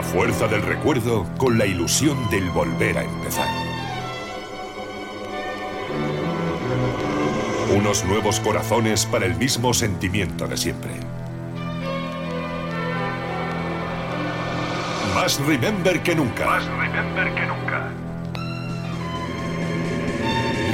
La 0.00 0.06
fuerza 0.06 0.48
del 0.48 0.62
recuerdo 0.62 1.26
con 1.36 1.58
la 1.58 1.66
ilusión 1.66 2.16
del 2.30 2.48
volver 2.52 2.96
a 2.96 3.04
empezar. 3.04 3.46
Unos 7.76 8.06
nuevos 8.06 8.40
corazones 8.40 9.04
para 9.04 9.26
el 9.26 9.34
mismo 9.34 9.74
sentimiento 9.74 10.48
de 10.48 10.56
siempre. 10.56 10.92
Más 15.14 15.38
Remember 15.40 16.02
que 16.02 16.14
nunca. 16.14 16.46
Más 16.46 16.64
Remember 16.64 17.34
que 17.34 17.46
nunca. 17.46 17.90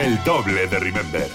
El 0.04 0.22
doble 0.22 0.68
de 0.68 0.78
Remember. 0.78 1.28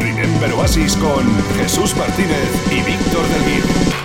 Remember 0.00 0.52
Oasis 0.54 0.96
con 0.96 1.26
Jesús 1.58 1.94
Martínez 1.94 2.72
y 2.72 2.76
Víctor 2.76 3.28
del 3.28 3.95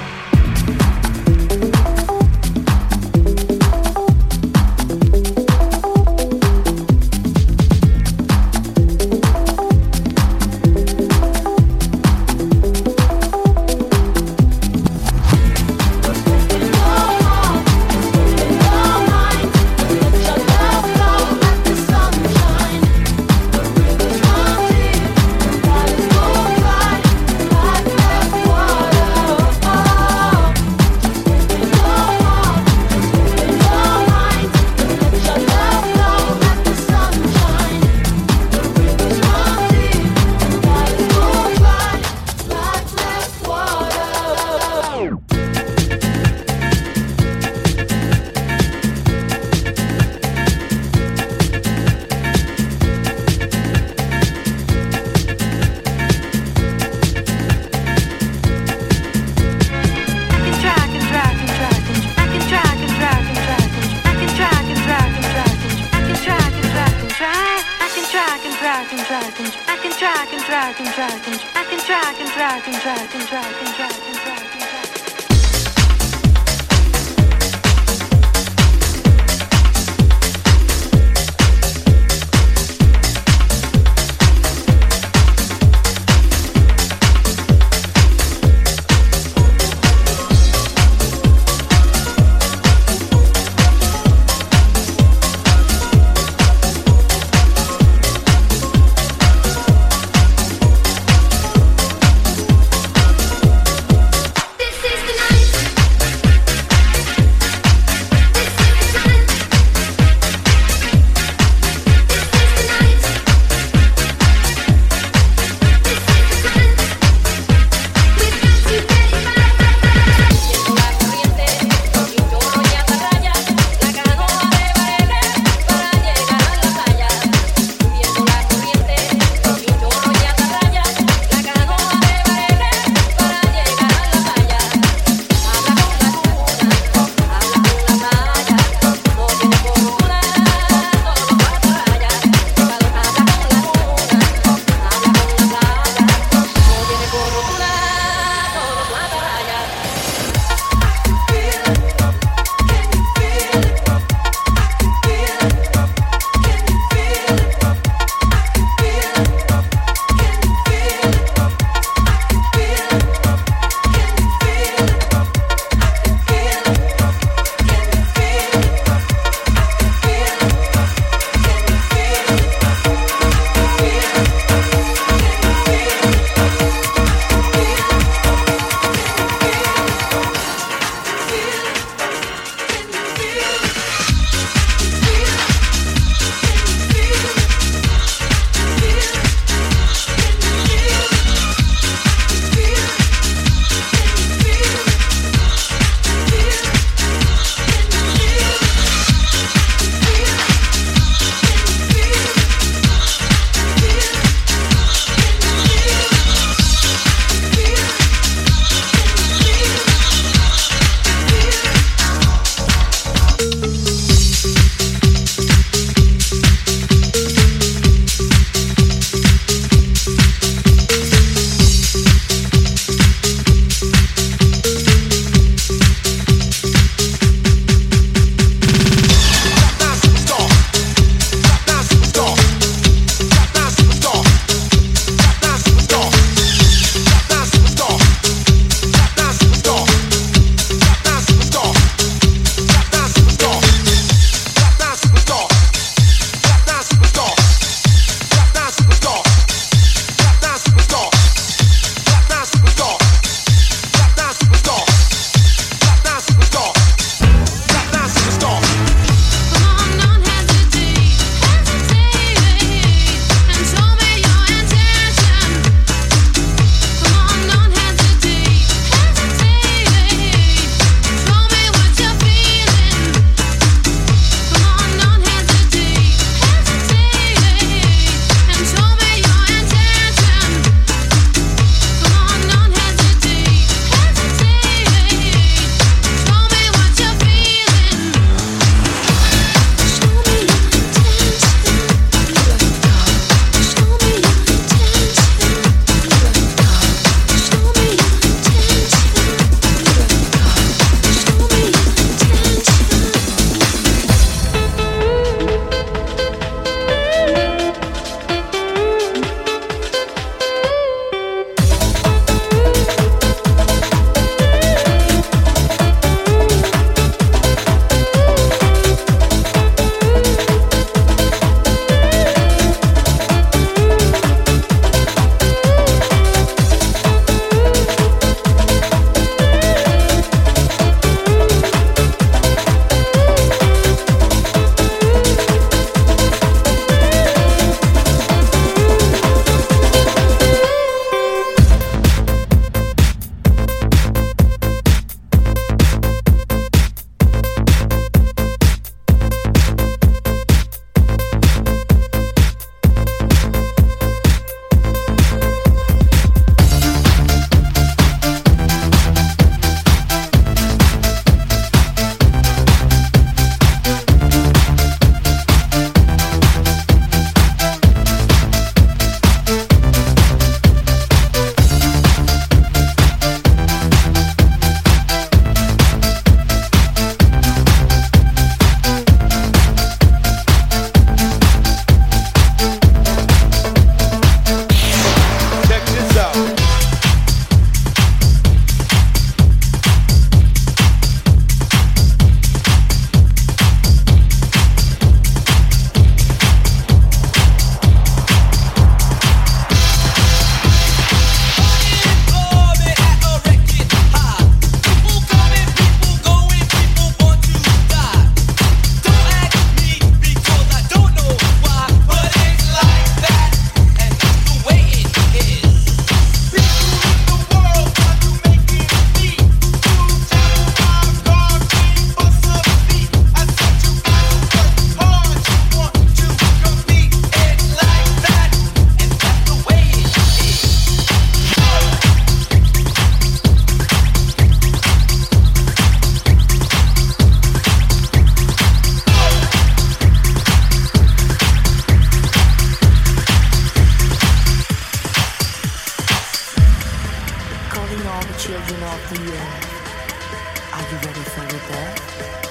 Before 451.24 451.46
we. 451.46 452.51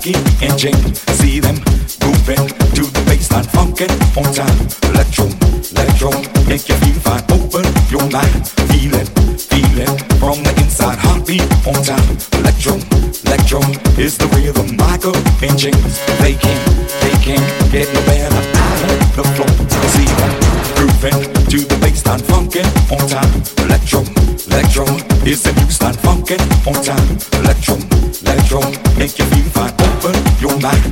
Jackie 0.00 0.44
and 0.44 0.58
Jane. 0.58 0.94
See 1.20 1.40
them 1.40 1.56
moving 2.00 2.48
to 2.72 2.82
the 2.88 3.02
baseline, 3.04 3.44
funkin' 3.52 3.92
on 4.16 4.32
time. 4.32 4.56
Electro, 4.88 5.28
electro, 5.76 6.10
make 6.48 6.68
you 6.68 6.76
feel 6.80 6.98
fine. 7.04 7.24
Open 7.28 7.64
your 7.92 8.08
mind, 8.08 8.48
feel 8.72 8.94
it, 8.96 9.08
feel 9.36 9.76
it 9.76 9.92
from 10.16 10.40
the 10.42 10.52
inside. 10.56 10.96
Heartbeat 10.98 11.44
on 11.68 11.84
time. 11.84 12.16
Electro, 12.40 12.80
electro 13.28 13.60
is 14.00 14.16
the 14.16 14.26
rhythm. 14.32 14.76
Michael 14.76 15.16
and 15.44 15.58
James, 15.58 16.00
they 16.24 16.32
can't, 16.32 16.64
they 17.04 17.14
can't 17.20 17.44
get 17.70 17.92
no 17.92 18.00
better. 18.08 18.40
of 18.40 19.16
The 19.16 19.24
floor, 19.36 19.52
see 19.92 20.08
them 20.16 20.32
grooving 20.76 21.20
to 21.52 21.58
the 21.68 21.76
baseline, 21.84 22.24
funkin' 22.24 22.68
on 22.88 23.04
time. 23.04 23.32
Electro, 23.68 24.00
electro 24.48 24.86
is 25.28 25.42
the 25.42 25.52
new 25.52 25.70
style, 25.70 25.92
funkin' 25.92 26.40
on 26.64 26.80
time. 26.80 27.08
Electro, 27.44 27.76
electro, 28.24 28.60
make 28.96 29.18
you 29.18 29.26
feel 29.26 29.50
fine 29.52 29.79
back. 30.60 30.89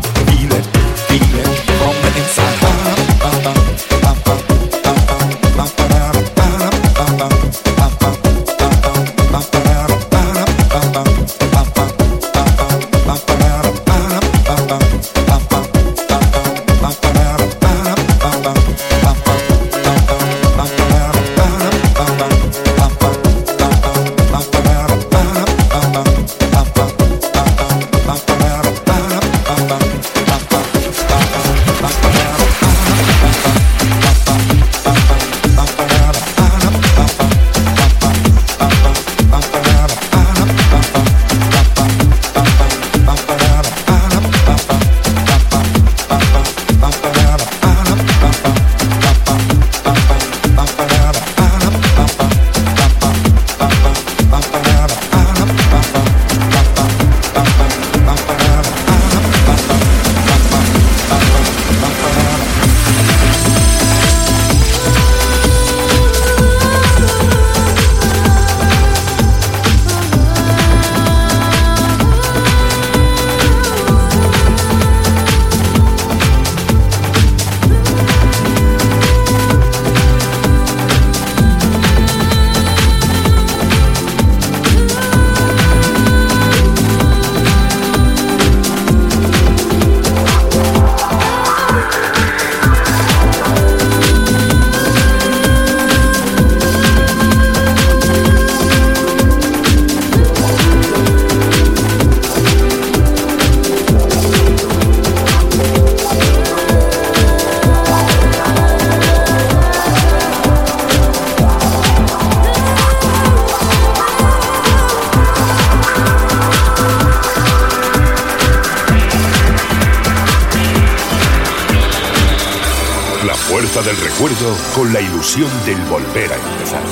del 125.46 125.80
volver 125.88 126.32
a 126.32 126.34
empezar. 126.34 126.82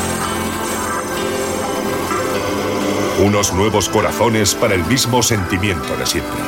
Unos 3.19 3.53
nuevos 3.53 3.89
corazones 3.89 4.55
para 4.55 4.77
el 4.77 4.85
mismo 4.85 5.21
sentimiento 5.21 5.97
de 5.97 6.07
siempre. 6.07 6.39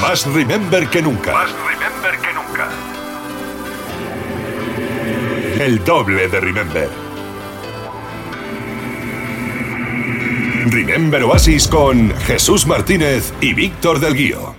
Más 0.00 0.24
Remember 0.26 0.88
que 0.88 1.02
nunca. 1.02 1.34
Más 1.34 1.50
Remember 1.50 2.18
que 2.20 2.32
nunca. 2.32 2.70
El 5.62 5.84
doble 5.84 6.28
de 6.28 6.40
Remember. 6.40 6.88
Remember 10.70 11.22
Oasis 11.24 11.68
con 11.68 12.14
Jesús 12.20 12.66
Martínez 12.66 13.34
y 13.42 13.52
Víctor 13.52 14.00
del 14.00 14.14
Guío. 14.14 14.53